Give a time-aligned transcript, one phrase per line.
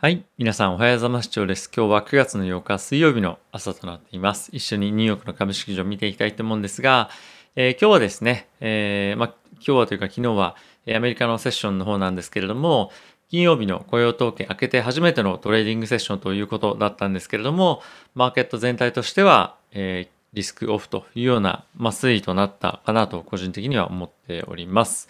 [0.00, 0.24] はい。
[0.38, 1.28] 皆さんおはようございます。
[1.28, 1.68] 長です。
[1.76, 4.48] 今日は9月の8日水曜日の朝となっています。
[4.52, 7.10] 一緒にニューヨークの株式市場を見ていきたいと思うんですが、
[7.56, 10.54] えー、今日はですね、えー、ま、今日はというか昨日は
[10.94, 12.92] アメリカのセッションの方なんですけれども、
[13.28, 17.82] 金曜日の雇用統計明けて初めてのトレーディングセッションということだったんですけれども、
[18.14, 25.08] マーケット全体としては、えー、リスクオフというような、まあ、推移となったかなと個人的には思っております。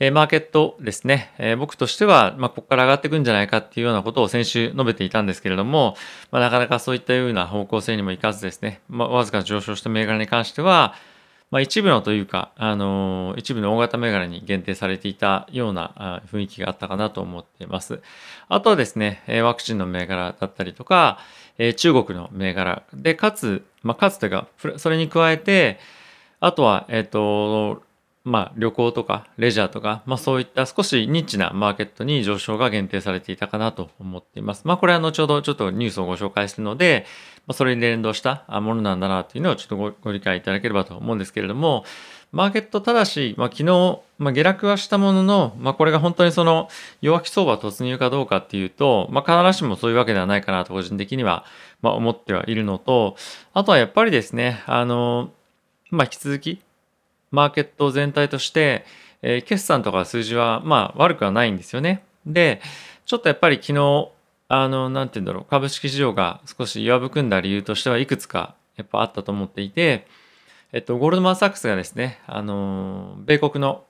[0.00, 5.96] えマーケットですね、え僕としては、まあ、ここから上がっていくんじゃないかっていうようなことを先週述べていたんですけれども、
[6.30, 10.94] まあ、なかなかそういったような方向性にもいかずですね、まあ、わずか上昇した銘柄に関しては、
[11.50, 18.02] まあ、一部のというか、あの、一部の大型銘柄に限定されていたような雰囲気があったかなと思っています。
[18.48, 21.18] あとはですね、ワクチンの銘柄だったりとか、
[21.58, 25.78] え中国の銘柄で、かつ、まあ、かつというか、それに加えて、
[26.40, 27.82] あとは、えっ、ー、と、
[28.24, 34.62] まあ、旅行とかレジャーとか、まあ、そういった少しニッチなマーケットに上昇が限定されていたかなと思っています。
[34.66, 37.06] まあ、これは後ほどちょっとニュースをご紹介するので、
[37.46, 41.84] まあ、それに連動したものなんだなというのをちょっとごご理解いただければと思うんですけれども、
[42.32, 46.68] マーケットただし、まあ、昨日、まあ、下落はしたものの、まあ、これが本当にその
[47.00, 51.44] 弱気相場突入かどうかっていうと、まあ、必ずしもそういうわけではないかなと個人的には、
[51.80, 53.16] まあ、思ってはいるのと、
[53.54, 55.30] あとはやっぱりですね、あの、
[55.90, 56.60] まあ、引き続き、
[57.30, 58.84] マーケット全体として、
[59.22, 62.02] えー、決算とか数字はまあ悪くはないんですよね。
[62.26, 62.60] で、
[63.06, 64.08] ちょっとやっぱり昨日、
[64.48, 70.06] あの、なんて言うんだろう、株式市場が少し弱含んだ理由としてはいくつかやっぱあったと思っていて、
[70.72, 73.84] えっと、ゴールドマン・サックスがですね、あの、米国の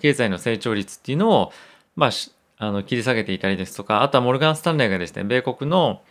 [0.00, 1.52] 経済の成長率っていうのを、
[1.94, 2.10] まあ、
[2.58, 6.02] あの切り下げていたりですとか、あとはモルガン・スタンレーがですね、米国の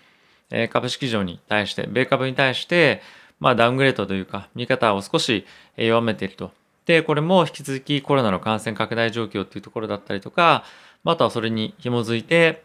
[0.71, 3.01] 株式市場に対して、米株に対して、
[3.39, 6.51] まあ、ダウングレードというか、見方を少し弱めていると。
[6.85, 10.63] で、これも引き続きコロナの感染拡大状況っていうところだったりとか、
[11.03, 12.63] またはそれに紐づいて、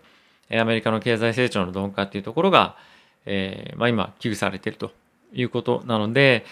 [0.50, 2.76] アメリカの経済成長の鈍化っていうところが、
[3.26, 4.92] えー、まあ、今、危惧されていると
[5.32, 6.44] いうことなので、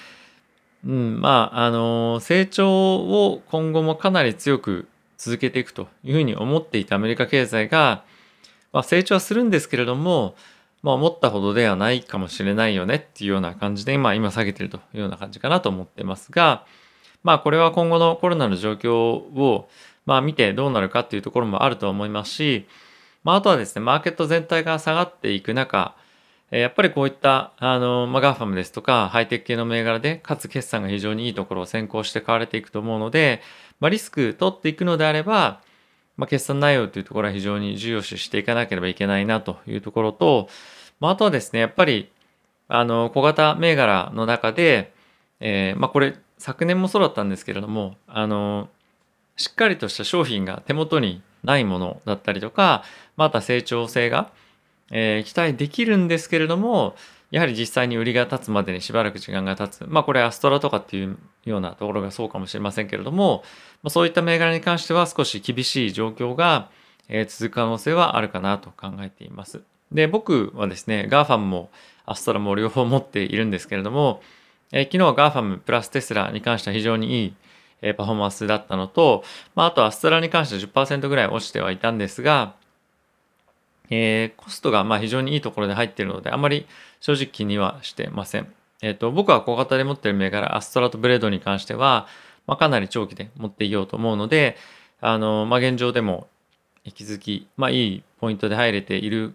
[0.85, 8.05] うん、まあ、あの、成長を今後もかなり強く続けていくというふうに思っていたアメリカ経済が、
[8.73, 10.35] まあ、成長はするんですけれども、
[10.83, 16.67] まあ、思ったほどではないかもしれないよねっていうような感じで、今、今下げてるというような感じかなと思ってますが、
[17.23, 19.69] まあ、これは今後のコロナの状況を、
[20.07, 22.67] まあ、見てどうなるかっていうところもあると思いますし、
[23.23, 25.95] まあ、あとはですね、マーケット全体が下がっていく中、
[26.59, 33.41] やっぱりこういった、あの、まあ、 GAFAM ですとか、ハイテク系の銘柄で、かつ決算が非常にいいところを先行して買われていくと思うので、
[33.81, 35.63] まあ、リスク取っていくのであれば、
[36.19, 40.49] まあ、決算内容というところは非常に重要視していかなければいけないなというところと、
[41.01, 42.11] まあ、あとはですね、やっぱり、
[42.69, 44.93] あの、小型銘柄の中で、
[45.41, 48.69] えー、まあ、これ、昨年もそうだったんですけれども、あの、
[49.37, 52.85] しっかりとした商品が手元にないものだったりとか、
[53.17, 54.31] また成長性が、
[54.91, 56.97] えー、期待できるんですけれども、
[57.31, 59.85] やはり実際に売りが立つまでにしばらく時間が経つ。
[59.89, 63.43] まあこれアストラとかっていうようなところがそうかもしれませんけれども、
[63.83, 66.69] ま、そういった銘柄に関しては少し厳しい状況が、
[67.09, 69.63] え、続く可能性はあるかなと考えています。
[69.91, 71.71] で、僕はですね、GAFAM も
[72.05, 74.23] アストラも両方持っているんですけれども、
[74.71, 77.35] え、昨日は GAFAM プラステスラに関しては非常にいい、
[77.83, 82.55] え、パフォーマンスだったのと、まあ、あとアストラに関しては10%ぐらい落ちてはいたんですが、
[83.91, 86.67] えー、コストがま非常にいいところで入っているので、あまり
[87.01, 88.53] 正直気にはしてません。
[88.83, 92.07] えっ、ー、と、僕は小型で持ってる銘柄、アストラとブレードに関しては、
[92.47, 94.57] まあ、かなり長期で持っていようと思うので、
[95.01, 96.27] あの、まあ、現状でも
[96.85, 99.35] 引き続き、まあ、いいポイントで入れている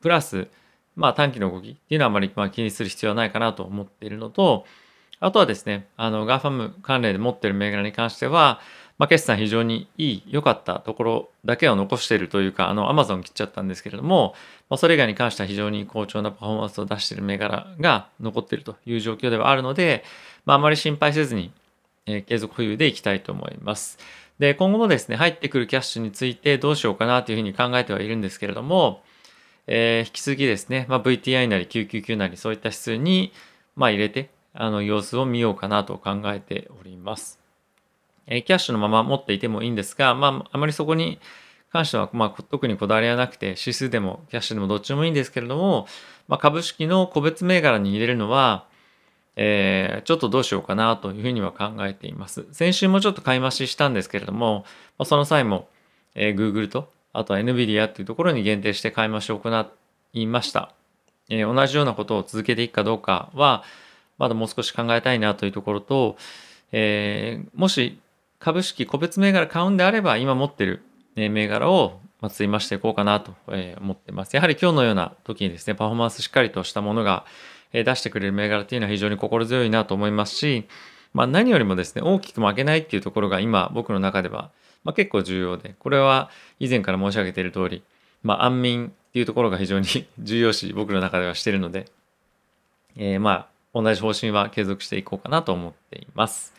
[0.00, 0.48] プラス、
[0.94, 4.64] まあ、短期の動きっていうのはあまりま気にする必要はないかなと思っているのと、
[5.20, 8.60] あとはですね、あの、GAFAM 関連で持ってる銘柄に関しては、
[8.98, 14.34] まあ、決算非常にいい、良かったところだけを残しているというか、あの、Amazon 切っちゃったんですけれども、
[14.70, 20.02] まあ、それ以外に関しては非常に好調なパフォーマンスを出している銘柄が残っているという状況ではあるので、
[20.46, 21.52] まあ、あまり心配せずに、
[22.06, 23.98] えー、継続保有でいきたいと思います。
[24.38, 29.02] で、今後もですね、入ってくるキャッシュについてどうしようかなというふうに考えてはいるんですけれども、
[29.66, 33.32] えー、引き続きですね、まあ、VTI なり999なりそういった指数に、
[33.74, 37.45] まあ、入れて、あの、様子を見ようかなと考えております。
[38.26, 41.20] え、キャッシュのまま持っていてもいいんですが、まあ、あまりそこに
[41.72, 45.86] 関しては、まあ、特にこだわりはなくて、指数でもキャッシュでもどっちでもいいんですけれども、
[46.28, 48.66] まあ、株式の個別銘柄に入れるのは、
[49.36, 52.46] えー、ちょっとどうしようかなというふうには考えています。
[52.52, 54.64] 先週もちょっと買い増ししたんですけれども、
[54.98, 55.68] ま、その際も、
[56.14, 59.66] えー、Google とあとは NVIDIA というところに限定して買い増しを行
[60.14, 60.72] いました。
[61.28, 63.62] えー、同じようなことを続けていくかどうかは、
[64.18, 66.16] まだもう少し考えたいなというところと、
[66.72, 67.98] え、もし
[68.38, 70.82] 株式個別銘柄買うんであれば、今持ってる
[71.14, 73.34] 銘柄をま追ましていこうかなと
[73.80, 74.34] 思ってます。
[74.34, 77.24] やはり今日のような時にですね、パフォーマンスしっかりとしたものが
[77.72, 80.66] 出してくれる銘柄っていうのは非常に心強いなと思いますし、
[81.12, 84.50] まあ、何よりもですね、大きく負けないっていうところが今僕の中では、
[84.84, 87.82] ま、結構重要で、これは以前から申し上げている通り、
[88.22, 89.86] まあ、安眠っていうところが非常に
[90.18, 91.86] 重要視僕の中ではしてるので、
[92.96, 96.54] えー、まあ同じ方針は継続していこうかなと思っています。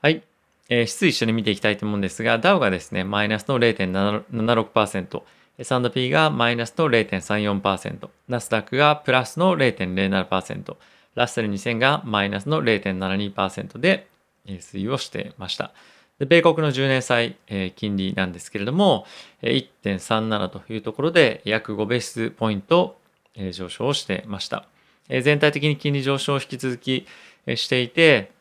[0.00, 0.22] はい。
[0.68, 5.22] えー、質一緒に見ていきたいと思うんですが、ダウがですね、マイナスの0.76%、
[5.58, 10.76] S&P がマイナスの0.34%、ナスダックがプラスの0.07%、
[11.14, 14.06] ラッセル2000がマイナスの0.72%で
[14.46, 15.72] 推移をしてました。
[16.18, 19.06] で米国の10年債、えー、金利なんですけれども、
[19.42, 22.98] 1.37というところで約5ベースポイント、
[23.34, 24.66] えー、上昇をしてました。
[25.08, 27.06] 全体的に金利上昇を引き続き、
[27.54, 28.32] していて、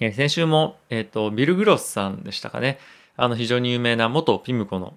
[0.00, 2.78] え、先週も、えーと、ビル・グロスさんでしたかね。
[3.16, 4.96] あの非常に有名な元ピムコの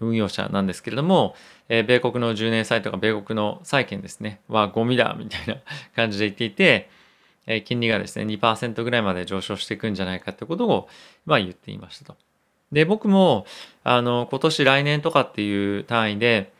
[0.00, 1.34] 運用者なんですけれども、
[1.68, 5.56] えー、米国の10年債とか米国の債券ですね、はゴミだみたいな
[5.96, 6.88] 感じで言っていて、
[7.46, 10.88] えー、金利がですね、2%ぐらいまで上昇していくんじゃないかってことを、
[11.24, 12.16] まあ、言っていましたと。
[12.72, 13.46] で、僕も、
[13.84, 16.52] あの、今年来年とかっていう単位で、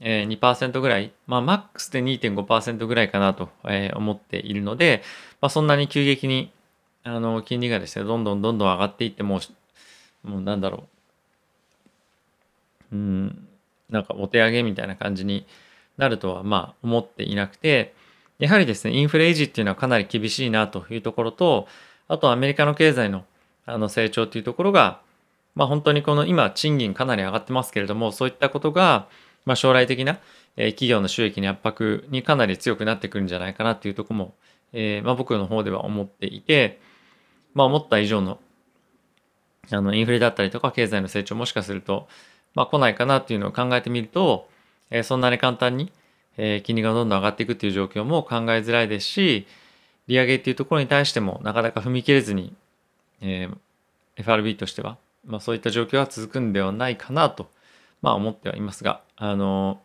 [0.00, 5.02] えー、2%ぐらい、まあ、マックスで2.5%ぐらいかなと、えー、思っているので、
[5.40, 6.52] まあ、そんなに急激に、
[7.02, 9.40] あの、金利がですね、どんどんどんどん上がっていっても、
[10.22, 10.88] もうなんだろ
[12.92, 13.48] う、うん、
[13.88, 15.46] なんかお手上げみたいな感じに
[15.96, 17.94] なるとはまあ思っていなくて、
[18.38, 21.68] やはりですね、インフレ維持っていうのはかなり厳しいなというところと、
[22.08, 23.24] あとアメリカの経済の
[23.66, 25.00] あの成長っていうところが、
[25.54, 29.08] まあ本当にこの今賃金かなり上がってますけれども、そういったことが、
[29.44, 30.18] まあ将来的な
[30.56, 34.34] 企業の収益の圧迫にかなり強くなってくるんじゃないかなっていうところも、
[34.72, 36.80] えー、まあ僕の方では思っていて、
[37.54, 38.38] まあ思った以上の
[39.70, 42.08] あのインフレだったりとか経済の成長もしかすると
[42.54, 44.48] まあ、来ないかなっていうのを考えてみると、
[44.90, 45.92] えー、そんなに簡単に、
[46.36, 49.46] えー、金利がどんどん上がっていくっていう状況も考えづらいですし、
[50.06, 52.52] 利上げっていうところに対してもなかなか踏み切れずに、
[53.20, 53.56] えー、
[54.16, 57.48] FRB としては、まあ、そういった状況が続くんではないかなと、
[58.02, 59.80] まあ、思ってはいますが、あの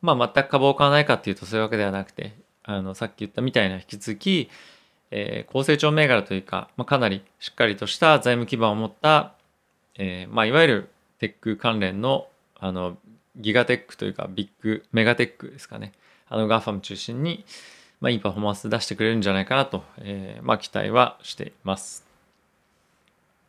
[0.00, 4.50] まあ、全く株を買わないかっていうとそういうわけではなくて、あのさっき言ったみたいな引き続き、
[5.10, 9.34] えー、高成長銘柄というか、まあ、かなりしっかりとした財務基盤を持った、
[9.96, 10.88] えーまあ、いわゆる
[11.18, 12.28] テック関連の
[12.58, 12.96] あの
[13.36, 15.92] ギガテックというかビッグメガテックですかね
[16.28, 17.44] あの GAFAM 中心に、
[18.00, 22.06] まあ、いいパフォーマンス出してくれるんじゃないかなと、えー、まあ、期待はしています。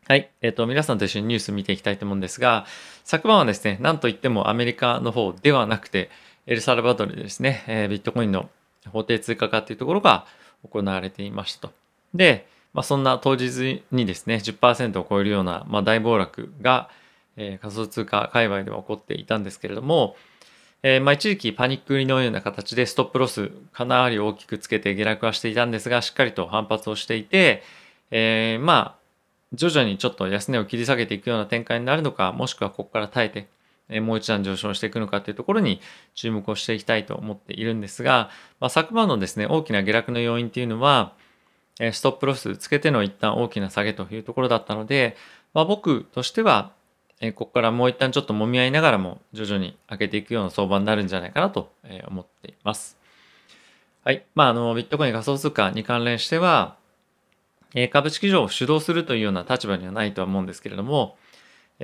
[0.05, 0.29] はい。
[0.41, 2.65] えっ、ー、と、皆さんと一緒にニュース見ていきたいと思うんですが、
[3.05, 6.09] 昨晩はですね、なんといってもアメリカの方ではなくて、
[6.45, 8.49] エルサルバドルでですね、えー、ビットコインの
[8.89, 10.25] 法定通貨化というところが
[10.67, 11.73] 行われていましたと。
[12.13, 16.89] で、まあ、そんな当日にですね、10%を超えるような、まあ、大暴落が、
[17.37, 20.15] えー、仮想通貨界隈では起こっていたんですけれども、
[20.83, 27.63] えー、まあ一時期パニック売りのような形でストップロスかなり大きくつけて下落はしていたんですが、しっかりと反発をしていて、
[28.11, 29.03] えー、まあ
[29.53, 33.47] 徐々にちょっと安値を切り下げていくような展開になるのか、もしくはここから耐えて、
[33.89, 35.81] もう一段上昇していくのかというところに
[36.15, 41.13] 注目をしていきたいと思っているんですが、まあ、昨晩のですね、大きな下落の要因っていうのは、
[41.91, 45.17] ストップロスつけての一旦大きな下げというところだったので、
[45.53, 46.71] まあ、僕としては、
[47.35, 51.71] ここからもう一旦ちょっと揉み合いながらも徐々に上げていくような相場になるんじゃないかなと
[52.07, 52.97] 思っています。
[54.03, 54.25] はい。
[54.35, 56.75] まあ、あの、ビットコイン仮想通貨に関連しては、
[57.91, 61.17] 株式上を主導するというような立場にはないとは思うんですけれども、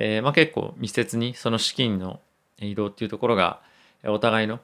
[0.02, 2.20] えー、まあ、結構密接にその資金の
[2.58, 3.60] 移動っていうところが
[4.04, 4.58] お互いの、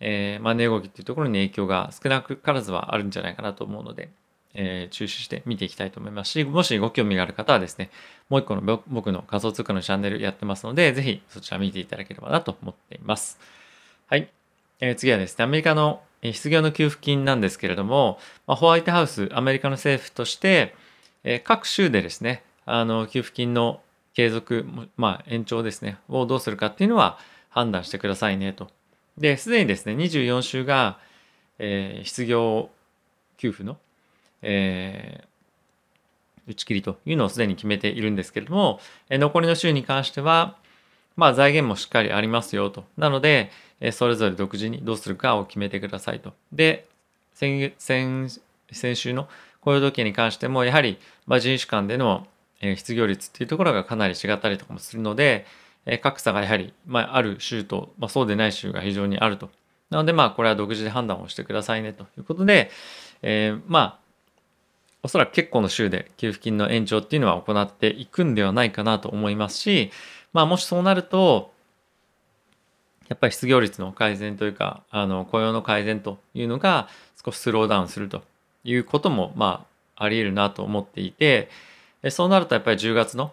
[0.00, 4.08] えー、マネー動きっていうところに影響が少なからずはあるんじゃないかなと思うので、
[4.54, 7.90] えー、注視して見ていきたいと思いますし、もしご興味がある方はですね、
[8.30, 13.38] もう一個の僕の仮想通貨のチャンネルやってますので、ぜひそちら見ていただければなと思っています。
[14.06, 14.30] はい。
[14.80, 20.74] えー、次はですね、アメリカの失業の給付金なんですけれども、まあ、ホワイトハウス、アメリカの政府として、
[21.24, 23.82] えー、各州でですね、あの給付金の
[24.18, 27.20] 継続、まあ、延長ですね、をどうするかっていうのは
[27.50, 28.66] 判断してくださいねと。
[29.16, 30.98] で、すでにですね、24週が、
[31.60, 32.68] えー、失業
[33.36, 33.78] 給付の
[34.42, 40.56] えー、打ち切りというのをすでに決めているんですけれども、え残りの週に関しては、
[41.14, 42.84] まあ財源もしっかりありますよと。
[42.96, 46.34] なので、えそれぞれ独自にどうするかを決めてくださいと。
[46.52, 46.88] で、
[47.34, 48.40] 先先
[48.96, 49.28] 週の
[49.60, 52.26] 雇用統計に関しても、やはり、まあ、人種間での
[52.60, 55.46] 失業率っていうところがかなり違ったりとかもするので、
[56.02, 59.50] 格差がやはり、まあ、ある州と、まあ、そうでない州が非常にあると。
[59.90, 62.70] なので、まあ、これは独自で判断をしてくださいねということで、
[63.22, 63.98] えー、まあ、
[65.02, 69.90] おそらく結構の週で給付金の延長っていうのは行っていくんではないかなと思いますし、
[70.32, 71.52] まあもしそうなると、
[73.08, 76.88] やっぱり失業率の改善というか、あの、雇用の改善というのが
[77.24, 78.22] 少しスローダウンすると
[78.64, 81.48] いうことも、まあ、あり得るなと思っていて、
[82.10, 83.32] そうなるとやっぱり10月の、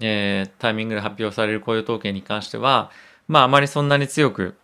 [0.00, 2.90] えー、タイミングで発表される雇用統計に関しては、
[3.28, 4.56] まあ、あまりそんなに強く、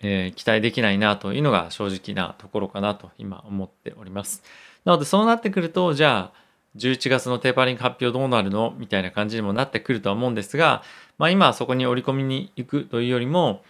[0.00, 4.42] えー、期待できないなというのが正直なところかなと今思っております。
[4.84, 8.74] なのでそうなってくると、じゃあ、11月のテーパリング発表どうなるの？
[8.78, 10.82] みたいな感じにもなってくるとは思うんですが、
[11.18, 13.62] まあ今はそこに織り込みに行くというよりも、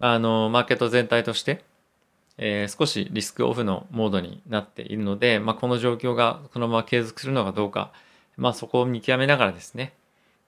[0.00, 1.62] あの、マーケット全体として、
[2.38, 7.92] えー、少しリスクオフのモードになっているので、まあこの状況がこのまま継続するのかどうか、
[8.40, 9.92] まあそこを見極めながらですね、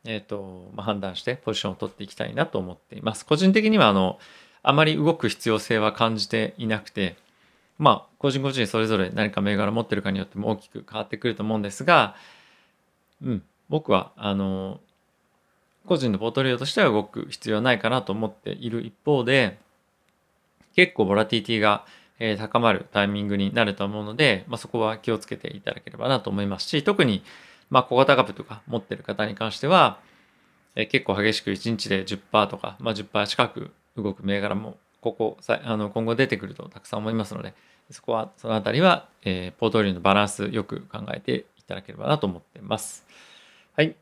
[0.05, 3.25] え、ー、と、まあ、判断してポジションを取っていきたいなと思っています。
[3.25, 4.19] 個人的にはあの、
[4.63, 7.17] あまり動く必要性は感じていなくて、
[7.79, 12.17] まあ、個人個人それぞれ何か銘柄を持ってるかによっても大きく変わってくると思うんですが、
[13.23, 14.81] うん、僕は、あの、
[15.87, 19.59] 個人のポートリオとしては動く必要はないかなと思っている一方で、
[20.75, 21.85] 結構ボラティティが、
[22.39, 27.25] 高まるタイミングになると思うので、まあ、そこは気をつけていただければなと思いますし、特に、
[27.73, 29.99] まあ、小型株とか持ってる方に関しては、
[30.77, 37.55] え結構激しく1日で10%とか、まあ、10%近く動く銘柄もここあの今後出てくるとたくさん思いますので
[37.91, 43.05] そこはそのあたりは、えー、ポートリオのバランスよく考えていただければなと思っています。
[43.75, 43.97] はい。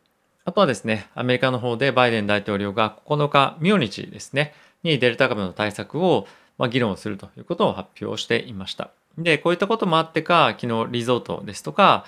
[0.45, 6.27] あとはですね、アメリカの方でバイデン大統領が9日、明日ですね、にデルタ株の対策を、
[6.59, 8.91] まあ、議論するということを発表していました。
[9.17, 12.05] で、こういったこともあってか、昨日リゾートですとか、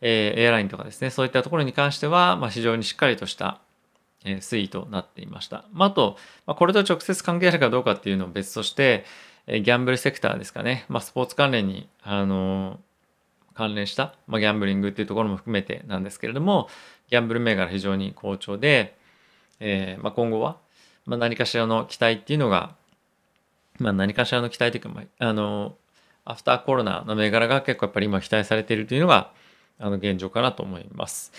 [0.00, 3.60] えー、エアラインとかですね、そういったところに関しては、まあ、非常にしっかりとした
[4.24, 5.64] 推移となっていました。
[5.72, 9.04] まあ、あと、まあ、これと直接関係あるかどうかっていうのを別として、
[9.46, 12.80] ギャンブルセクターですかね、まあ、スポーツ関連に、あの
[13.54, 16.68] 関連した、まあ、ギャンブリングっていうところも含めてなんですけれども、
[17.10, 18.96] ギャンブル銘柄非常に好調で、
[19.58, 20.58] えーまあ、今後は、
[21.06, 22.76] まあ、何かしらの期待っていうのが、
[23.78, 25.74] まあ、何かしらの期待というか、まあ、あの
[26.24, 29.32] アフターコロナの銘柄が結構やっぱり今期待されているというのが
[29.78, 31.32] あの現状かなと思います。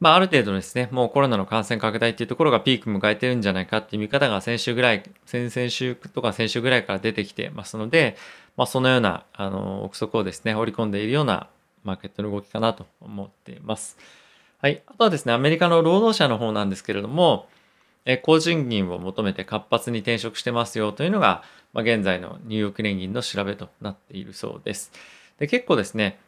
[0.00, 8.16] まあ、ある程度ですね、もうコロナの感染拡大っていうところがピーク迎えてるんじゃないかっていう見方が先週ぐらい、先々週とか先週ぐらいから出てきてますので、
[8.56, 11.48] まあ、そのような、あの、憶測をですね、織り込んでいるような
[11.82, 13.98] マーケットの動きかなと思っています。
[14.60, 14.82] はい。
[14.86, 17.48] あとはですね、アメリカの労働者の方なんですけれども、
[18.04, 21.42] え高賃金を求めて活発に転職してますよというのが、
[21.72, 24.92] まあ、現在のニューヨーク連銀の調べとなっているそうです。
[25.38, 26.18] で結構ですね、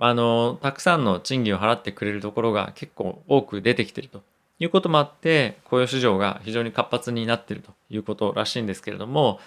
[0.00, 4.22] あの、たくさんの賃金を払ってくれるところが結構多く出てきてると
[4.58, 9.40] いうこともあって、雇用市場が非常に活発になっているということらしいんですけれども、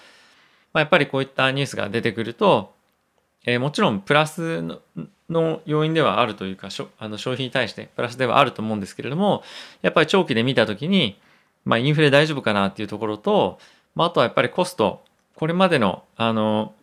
[0.74, 2.74] まあ、やっぱりこういったニュースが出てくると、
[3.46, 4.62] えー、もちろんプラス
[5.29, 9.43] の要因ではあるというか、あの消費に対してプラスではあると思うんですけれども、
[9.81, 11.20] やっぱり長期で見たときに、
[11.65, 13.60] まあ、インフレ大丈夫かなっていうところと、
[13.96, 15.03] まあ、あとはやっぱりコスト、
[15.36, 16.74] これまでの、あの、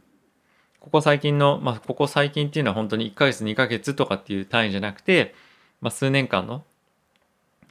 [0.89, 5.35] ここ最近の、まあ、ここ最近っていうのは本当に1ヶ月、2ヶ月とかっていう単位じゃなくて、
[5.83, 6.65] まあ、数年間の、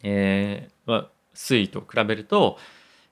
[0.04, 2.60] えー、まあ、推移と比べると、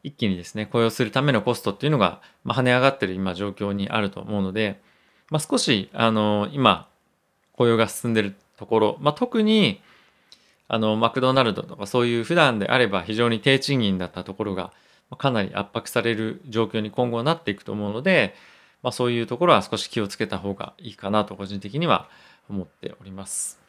[0.03, 4.79] 一気にですね、雇用するためのコストっていうのが、まあ、跳ね上がってる今状況にあると思うので、
[5.31, 6.87] まあ、少し、あの、今、
[7.53, 9.81] 雇用が進んでるところ、まあ、特に、
[10.67, 14.71] あの、マクドナルドとかそういう普段であれば非常に低賃金だったところが、
[15.17, 18.35] かなり圧迫される状況に今後なっていくと思うので、
[18.85, 22.07] まあ、そういうところは少し気をつけた方がいいかなと個人的には
[22.47, 23.59] 思っております。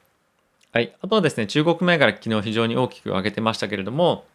[0.72, 0.94] はい。
[1.00, 4.26] あとはですね、中国銘柄昨日非常に大きく上げてましたけれども、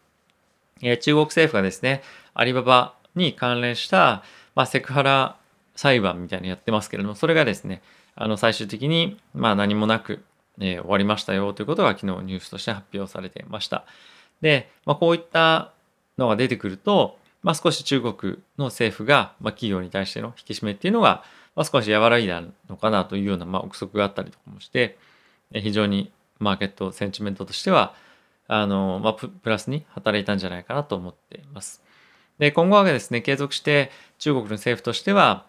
[0.82, 2.02] え、中国政府がですね、
[2.34, 4.24] アリババに関連した、
[4.56, 5.36] まあ、セクハラ
[5.76, 7.84] 裁判みたいなのやってますけれども、それがですね、
[8.16, 10.24] あの最終的に、まあ、何もなく、
[10.60, 13.86] えー、終わりましたよということが昨日ニュースとして発表されていました。
[14.42, 15.74] で、まあ、こういった
[16.18, 21.24] のが出てくると、まあ、少し中国の政府が、まあ、企業に対しての引き締めっていうのが、
[21.56, 24.98] まあ、少し和らいだのかなというような、まあ、憶測があったりとかもして、
[25.54, 27.94] 非常にマーケットセンチメントとしては、
[28.48, 31.82] あの、まあ、プラスに働いたんじゃないかなと思っています。
[32.38, 35.46] で、今後はですね、継続して中国の政府としては、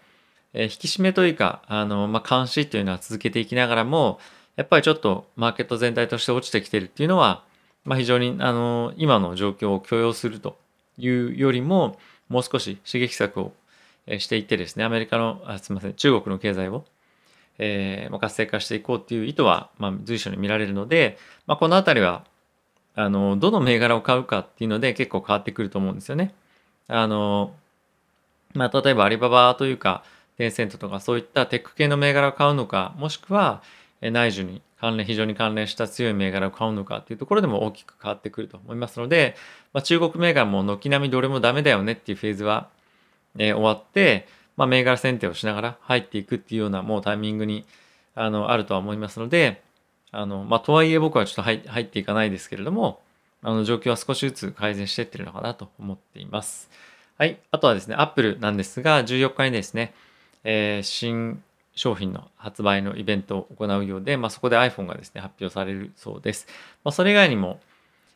[0.55, 4.19] え、引き締めというか、あの、まあ、監視というのは続けていきながらも、
[4.57, 7.45] やっぱりちょっとマーケット全体として落ちてきてるっていうのは、
[7.85, 10.59] まあ、非常に、あの、今の状況を許容すると
[10.99, 13.53] いうよりも、もう少し刺激策を
[14.19, 16.85] していってですね、アメリカの、あすみません、中国の経済を、
[17.59, 22.25] えー、活性化していこうっていう意図は、まあ、随所に見られるので、まあ、このあたりは、
[22.95, 26.35] あの、どの銘柄を買うかっていうので結構変わってくると思うんですよね。
[26.89, 27.55] あの、
[28.55, 30.05] まあ、例えばアリババというか、
[30.37, 33.63] テンセントとかそういったテック系の銘柄を買うのか、もしくは
[34.01, 39.37] 内需に関連、非常に関連した強い銘柄を買うのかっていうところでも大きく変わってくると思いますので、
[39.73, 42.69] まあ、中国銘柄も軒並みどれもダメだよねっていうフェーズは、
[43.39, 47.65] えー、終わって、まあ、銘柄選定をしながら入っていくっていうようなもうタイミングに
[48.17, 49.63] あのあるとは思いますので、
[50.11, 53.01] あのまあ、とはいえ僕はちょっと入入っていかないですけれども、
[53.41, 56.69] あの状況は少しずつ改善していってるのかなと思っています。
[57.19, 57.39] はい。
[57.53, 59.95] あとはですね、Apple なんですが、14日にですね、
[60.43, 61.41] えー、新
[61.75, 66.47] 商品の発売のイベントを行うようで、まあ、そこで iPhone がですね、発表されるそうです。
[66.85, 67.61] まあ、それ以外にも、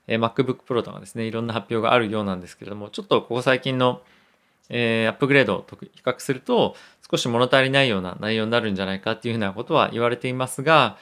[0.06, 4.02] えー、MacBook Pro とかですね、いろんな発表があるようなんですけれども、ちょっとここ最近の、
[4.68, 6.76] えー、アップグレードと比較すると、
[7.10, 10.98] 少し物足りないような内容になるんじゃないかっていうふうなことは言われていますが、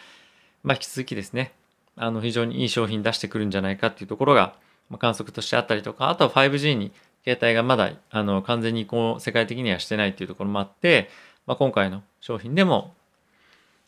[0.62, 1.52] まあ、引き続きですね、
[1.96, 4.54] あの、非常にいい商品出してくるんじゃないかっていうところが、
[4.90, 6.92] まあ、観測としてあったりとか、あとは 5G に
[7.24, 11.08] 携帯がまだ、あの、完全に移行、世界的にはしてないっていうところもあって、
[11.46, 12.94] まあ、今回の商品でも、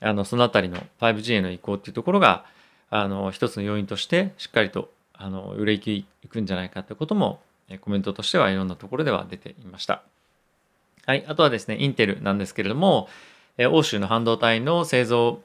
[0.00, 2.44] あの、そのあたりの 5G への移行っていうところが、
[2.90, 7.40] あの、一つの要因として、しっかりと、あの、売れ行きいくんじゃないかってことも、
[7.80, 10.02] コメントとしてはいろんなところでは出ていました。
[11.06, 11.24] はい。
[11.26, 13.08] あとはですね、インテルなんですけれども、
[13.70, 15.40] 欧州の半導体の製造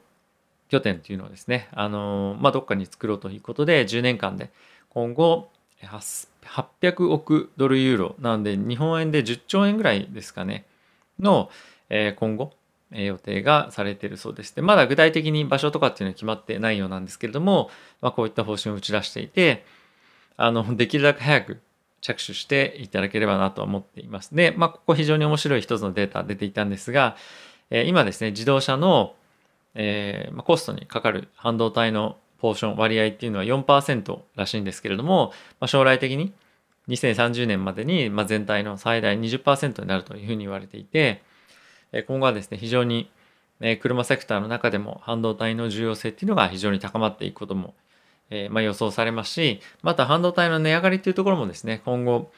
[0.68, 4.50] 拠点というのをですね、あの、まあ、どっかに作ろうということで、10年間で
[4.90, 5.48] 今後、
[5.80, 10.66] 800億ドルユーロなので日本円で10兆円ぐらいですかね
[11.18, 11.50] の、
[12.16, 12.52] 今後、
[12.94, 14.54] 予定がされているそうです。
[14.54, 17.70] でまだ具体的に場所とかっていうのは決まってないようなんですけれども、
[18.00, 19.64] まあ、こういった方針を打ち出していて
[20.36, 21.60] あの できるだけ早く
[22.00, 24.34] 着手していただければなと思っています。
[24.34, 27.16] で、まあ、ここ非常に面白い一つのデータ出ていたんですが、
[27.70, 29.14] え今ですね自動車の、
[29.74, 36.32] えー、まコストにかかる半導体のポーション割合っていうのは4%らしいんですけれども、まあ、将来的に
[36.88, 41.22] 2030年までに、ま全体の最大20%になるというふうに言われていて、
[42.06, 43.10] 今後はですね、非常に
[43.80, 47.74] 車セクターの中でも半導体の重要性っていうのが非常に高まっていくことも、
[48.30, 52.32] えま予想されますし、また半導体の値上がりっていうところもですね、今後、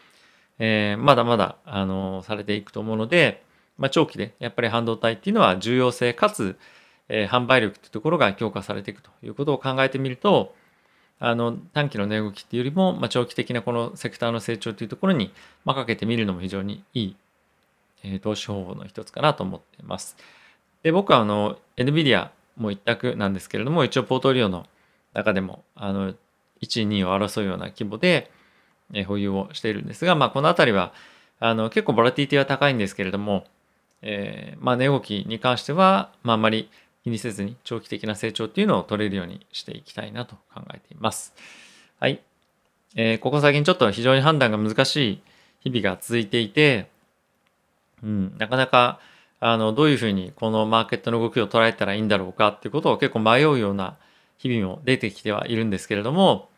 [0.58, 3.42] えまだまだ、あのされていくと思うので、
[3.78, 6.56] ま、長期でやっぱり半導体っていうのは重要性かつ、
[7.08, 10.54] え販売力っていうところが強化されていくということを考えてみると、
[11.20, 15.32] あの短期の値動きっていうよりも、ま、長期的なこのセクターの成長というところに、
[15.64, 17.16] ま、かけてみるのも非常にいい、
[18.04, 20.16] え、投資方法の一つかなと思っています。
[20.82, 24.66] で僕はあの NVIDIA も一択なんですけれども一応ポートリオの
[25.14, 26.14] 中でもあの
[26.60, 28.30] 1、2を争うような規模で、
[28.92, 30.92] え、保有をしているんですが、まあ、この辺りは
[31.40, 33.46] あの結構ボラティティは高いんですけれども、
[34.02, 36.68] えー、まあ、値動きに関しては、まあ、あまり
[37.02, 41.34] 気にせずに長期的な成長っていうのを取れるようにしていきたいなと考えています。
[41.98, 42.20] はい。
[42.96, 45.22] えー、ここ最近ちょっと非常に判断が難しい
[45.60, 46.88] 日々が続いていて、
[48.04, 49.00] うん、なかなか
[49.40, 53.96] あのどういうふうにこのマーケットの動きを捉えたらいいんだろうかっていうことを結構迷うような
[54.36, 56.48] 日々も出てきてはいるんですけれども、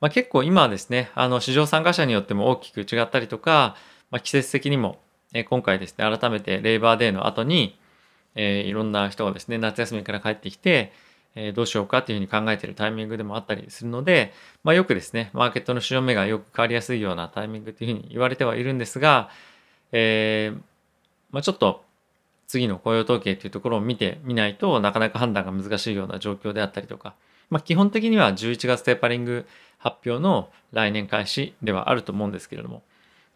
[0.00, 3.76] まあ、結構今はですねあの市場参加者によっても大きく違ったりとか、
[4.10, 5.00] まあ、季節的にも、
[5.34, 7.78] え今回ですね改めてレイバーデーの後に
[8.38, 10.92] えー、いろんな人がですね、夏休みから帰ってきて、
[11.34, 19.28] え、どうしようかっていうふうに考えているタイミングでもあったりするので、まあ、よくですね、マーケットの潮目がよく変わりやすいようなタイミングっていうふうに言われてはいるんですが、
[19.90, 20.60] えー、
[21.30, 21.84] まあ、ちょっと
[22.46, 27.14] 次の雇用統計っていうところを見てみないとなかなか判断が難しいような状況であったりとか、
[27.50, 29.46] まあ、基本的には11月テーパリング
[29.78, 32.82] 発表の来年開始ではあると思うんですけれども、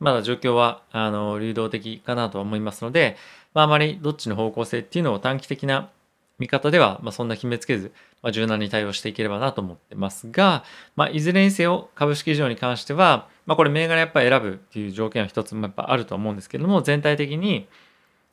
[0.01, 3.17] まだ状況はあの流動的かなとは思いますので、
[3.55, 5.91] まあ、あまりどっちの方向性っていうのを短期的な
[6.39, 7.93] 見方では、まあ、そんな決めつけず、
[8.23, 10.65] まあ、柔軟に対応していければなと思ってますが、
[10.97, 17.69] まあ、いずれにせよ株式市場に関しては、まあ、これ銘柄やっぱ選ぶっていう条件は一つもやっぱあると思うんですけども全体的に、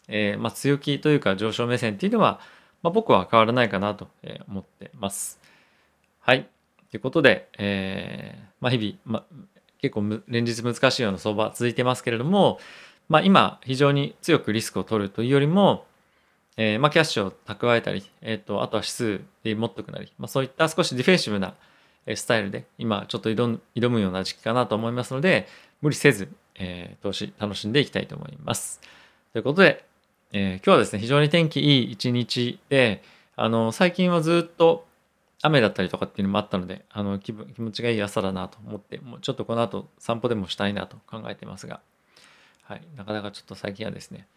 [0.08, 2.40] えー、まあ強気というか上昇目線っていうのは、
[2.82, 4.08] まあ、僕は変わらないかなと
[4.48, 5.40] 思ってます。
[6.20, 6.48] はい。
[6.92, 9.46] ということで、えーまあ、日々、まあ、
[9.80, 12.60] 結構連日難しいような相場続いてますけれども、
[13.08, 15.86] まあ、今非常に強くリスクを取るというよりも、
[16.62, 21.56] えー、まあキャッシュを蓄えたり、えーと、あとは指数で持っておくなり、まあ、そういった少しディフェンシブな
[22.14, 25.48] スタイルで今ちょっと挑むような時期かなと思いますので
[25.82, 28.82] 無理せず、えー、投資楽しんでいきたいと思います。
[29.32, 29.86] ということで、
[30.34, 33.04] えー、今日はですね非常に天気いい一日で
[33.38, 34.86] あの最近はずっと
[35.42, 41.80] 雨だったりとかっていうのもあったのであの気分気持ちがいい朝だなと思ってもうちょっとこの後散歩でもしたいなと考えてますが
[42.70, 44.28] はい、なかなかちょっと最近はですね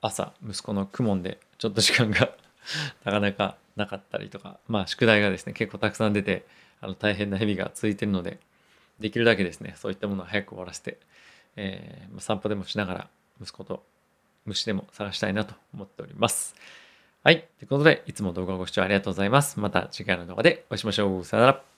[0.00, 2.30] 朝息子の公文でちょっと時間が
[3.04, 6.46] なかなかなかったりとかまあ宿題がですね結構たくさん出て
[6.80, 8.38] あの大変な日々が続いてるので
[8.98, 10.98] できるだけですねそういったものを早く終わらせて、
[11.56, 13.08] えー、散歩でもしながら
[13.40, 13.84] 息子と
[14.46, 16.54] 虫でも探したいなと思っております。
[17.22, 17.46] はい。
[17.58, 19.60] ということで、いつも動画をご視聴ありがとうございます。
[19.60, 21.24] また次回の動画でお会いしましょう。
[21.24, 21.69] さよなら。